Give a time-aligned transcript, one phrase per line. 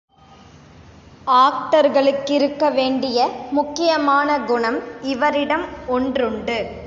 [1.27, 3.29] ஆக்டர்களுக்கிருக்க வேண்டிய
[3.51, 4.79] முக்கியமான குணம்
[5.01, 6.79] இவரிடம் ஒன்றுண்டு.